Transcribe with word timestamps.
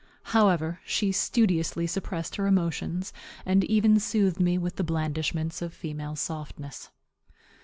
However, 0.33 0.79
she 0.83 1.11
studiously 1.11 1.85
suppressed 1.85 2.37
her 2.37 2.47
emotions, 2.47 3.13
and 3.45 3.63
even 3.65 3.99
soothed 3.99 4.39
me 4.39 4.57
with 4.57 4.77
the 4.77 4.83
blandishments 4.83 5.61
of 5.61 5.75
female 5.75 6.15
softness. 6.15 6.89